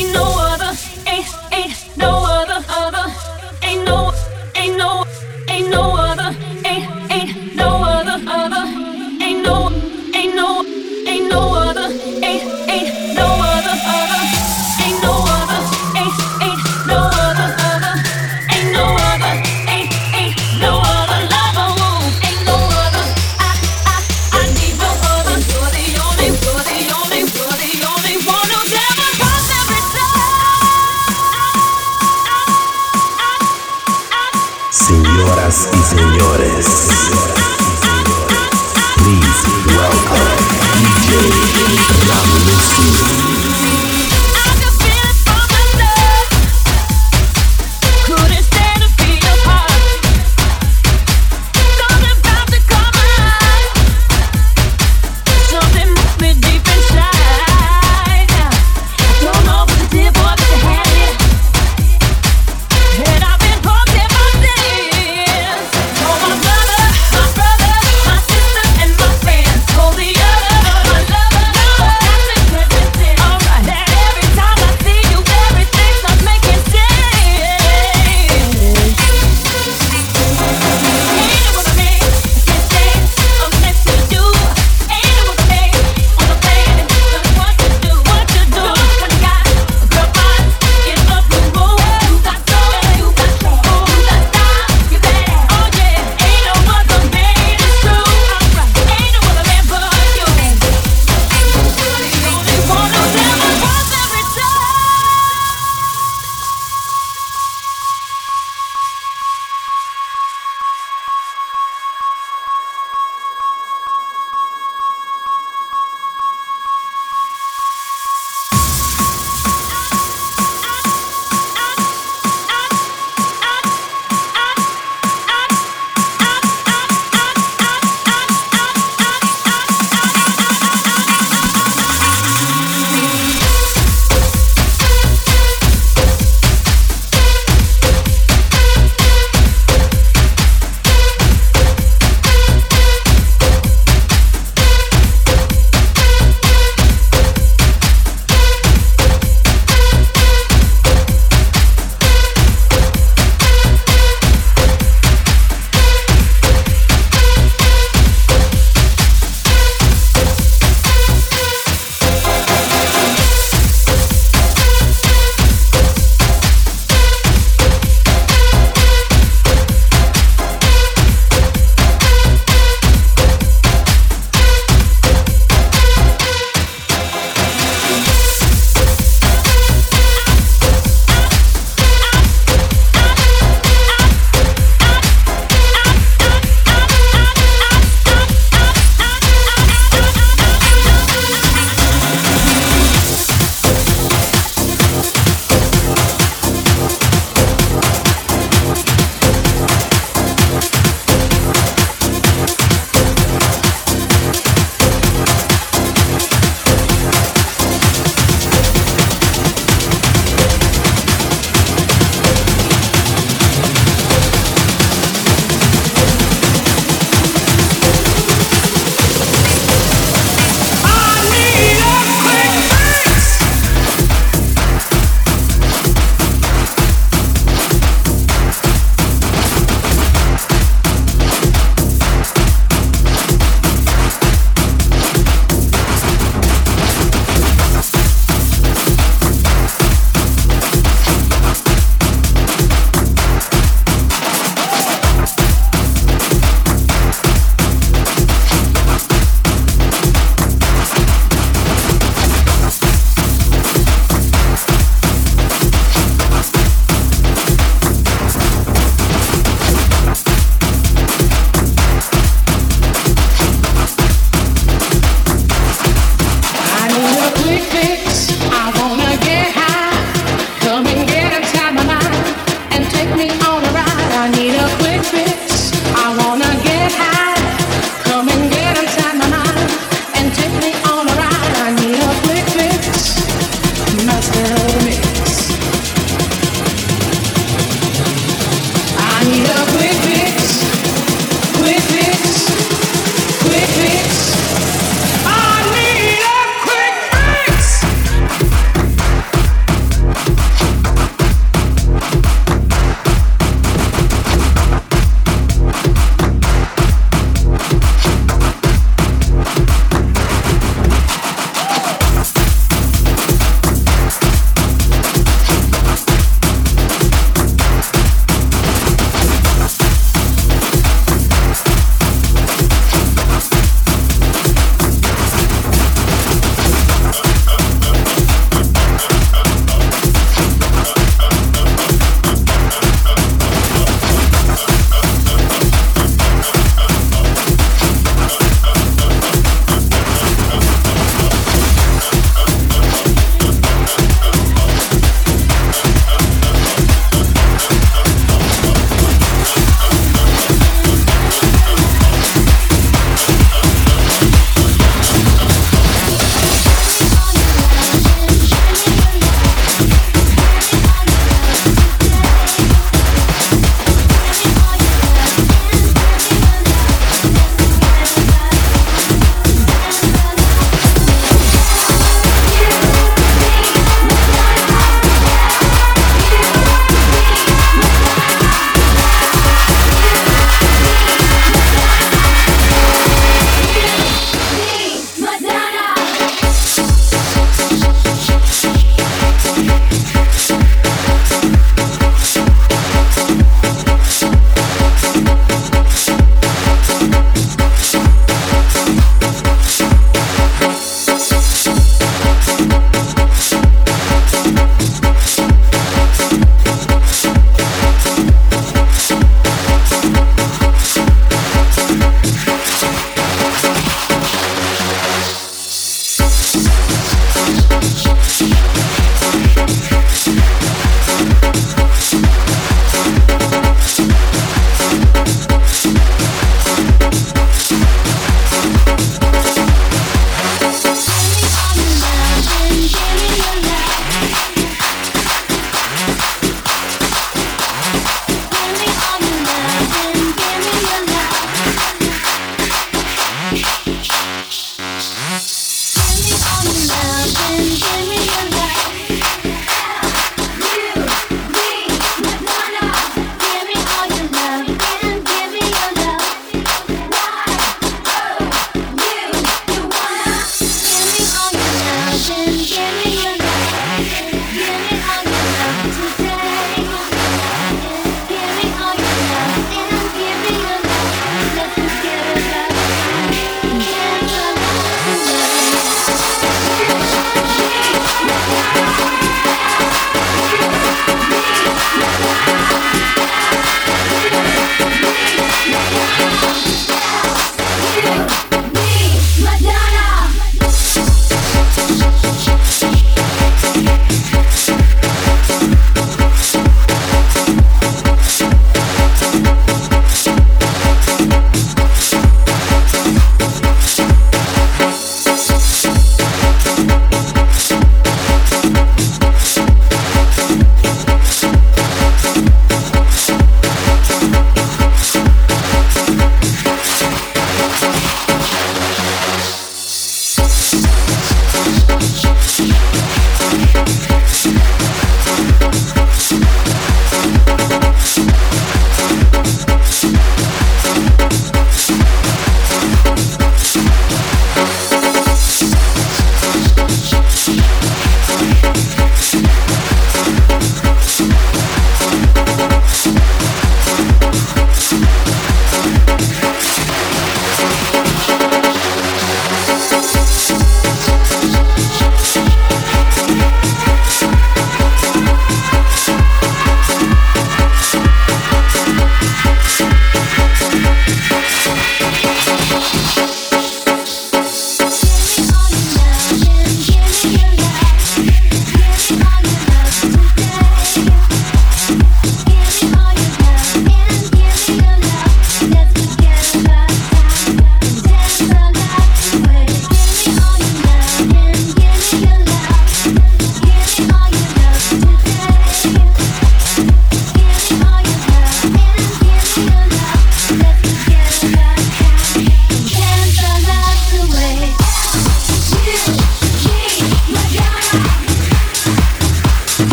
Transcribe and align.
ain't 0.00 0.14
no 0.14 0.29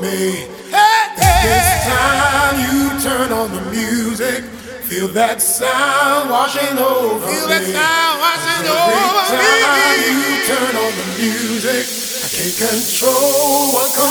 me. 0.00 0.46
Hey, 0.70 1.04
hey. 1.16 1.42
This 1.44 1.68
time 1.86 2.56
you 2.64 2.78
turn 3.00 3.32
on 3.32 3.48
the 3.52 3.62
music, 3.70 4.44
feel 4.88 5.08
that 5.08 5.40
sound 5.42 6.30
washing 6.30 6.78
over 6.78 7.20
Feel 7.26 7.46
me. 7.46 7.52
that 7.52 7.64
sound 7.68 8.16
washing 8.22 8.64
Every 8.64 8.72
over 8.72 9.24
time 9.28 9.98
me. 10.00 10.08
you 10.08 10.46
turn 10.48 10.74
on 10.78 10.92
the 10.96 11.06
music, 11.20 11.84
I 12.24 12.28
can't 12.32 12.56
control 12.56 13.74
what 13.76 13.88
comes 13.92 14.07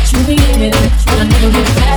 what 0.00 0.12
you 0.12 0.24
be 0.24 0.32
in, 0.32 0.72
I 0.72 1.24
know 1.28 1.48
you 1.48 1.89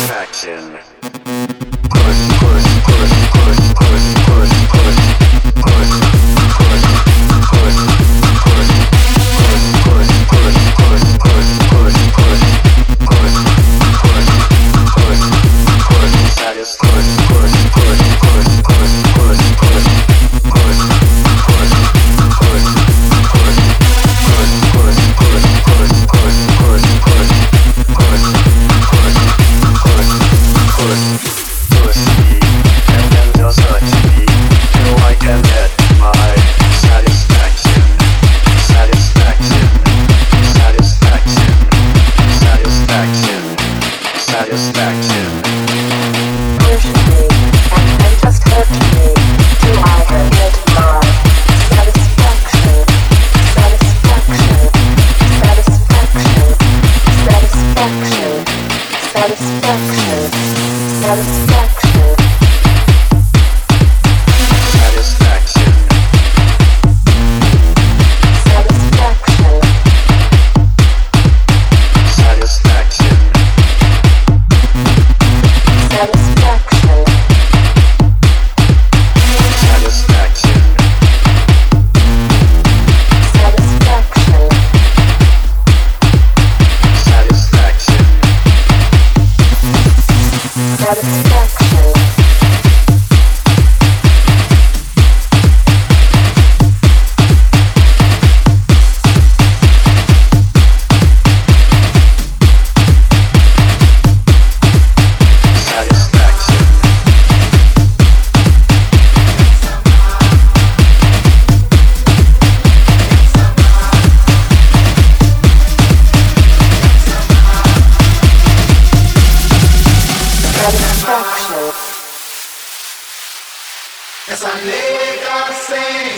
Satisfaction. 0.00 1.69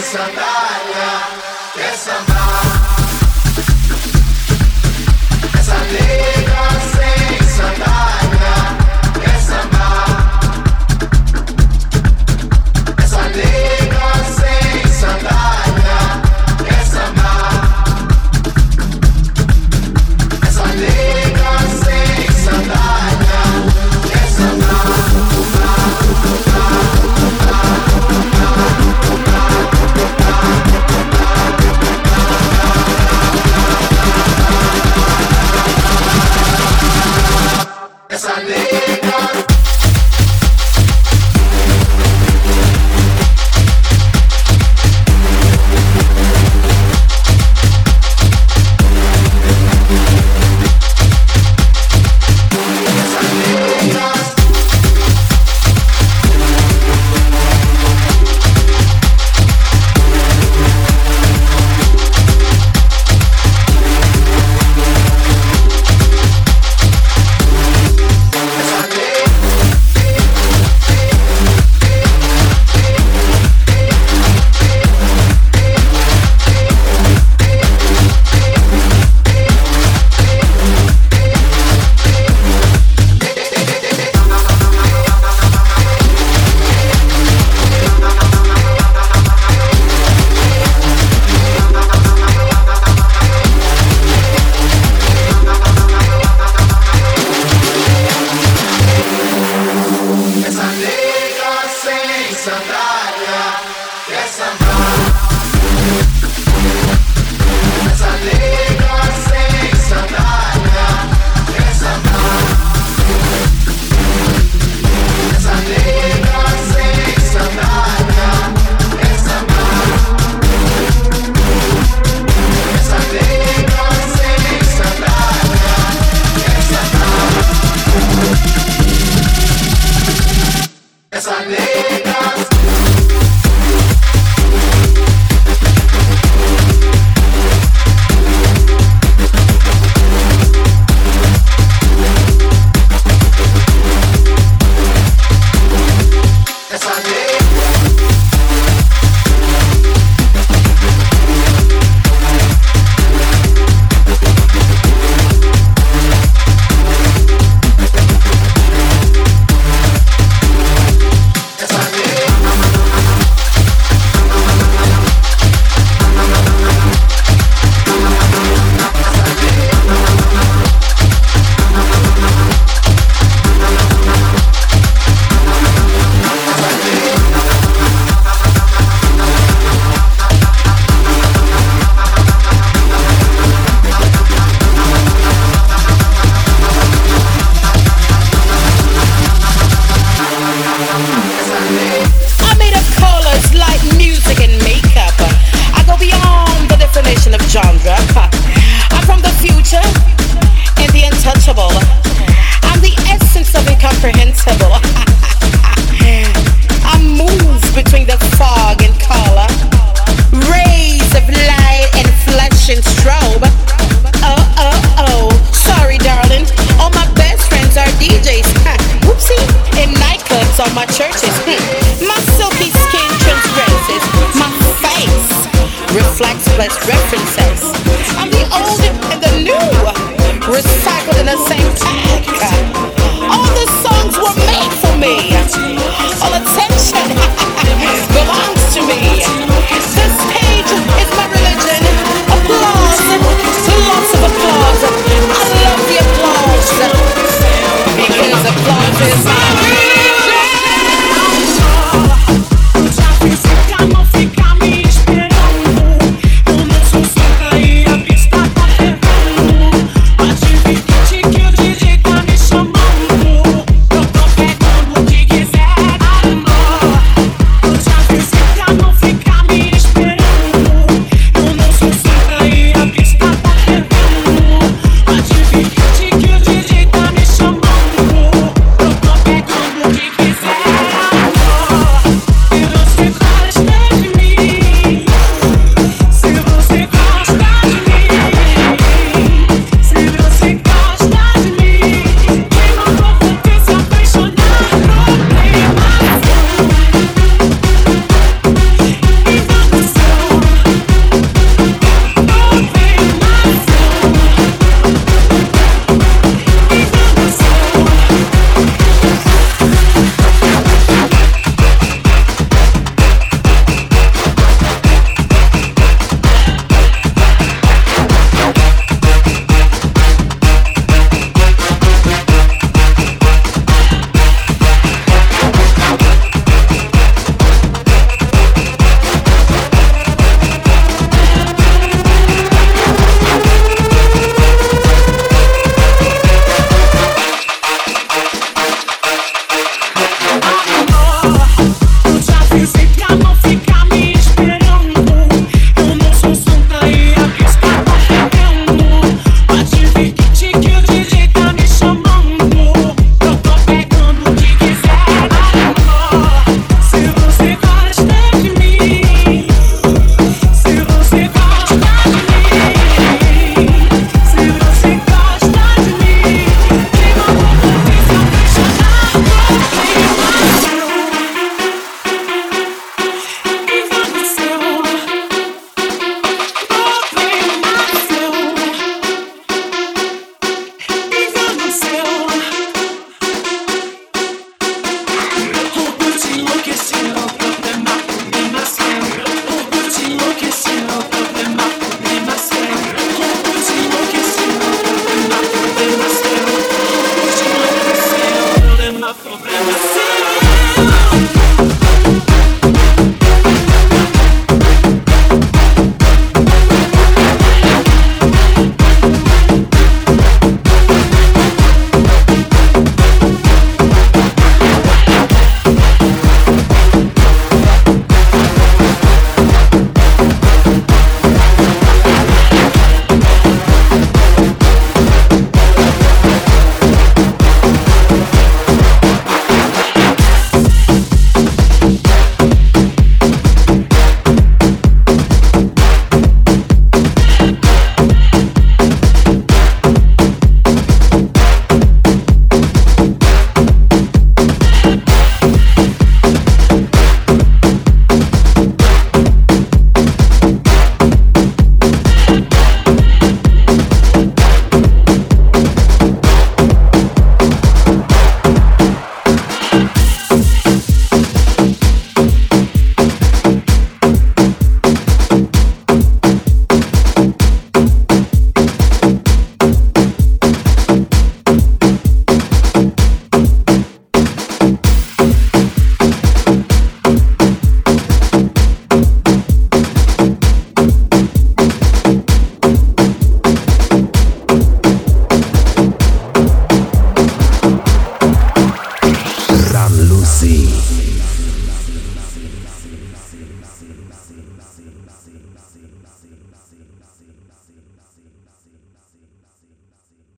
sandália, 0.03 1.23
quer 1.75 1.97
sambar. 1.97 2.63
Essa 5.59 5.79
negra 5.79 6.92